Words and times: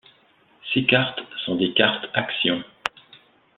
Ces 0.73 0.83
cartes 0.87 1.21
sont 1.45 1.57
des 1.57 1.73
cartes 1.75 2.09
Action. 2.15 2.63